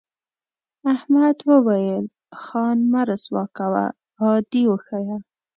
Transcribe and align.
احمد 0.93 1.37
وویل 1.51 2.05
خان 2.43 2.77
مه 2.91 3.01
رسوا 3.09 3.43
کوه 3.57 3.85
عادي 4.21 4.63
وښیه. 4.71 5.17